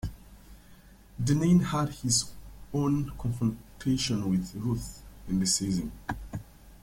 Dinneen 1.23 1.59
had 1.61 1.89
his 1.89 2.31
own 2.73 3.11
confrontation 3.19 4.31
with 4.31 4.55
Ruth 4.55 5.03
in 5.29 5.39
the 5.39 5.45
season. 5.45 5.91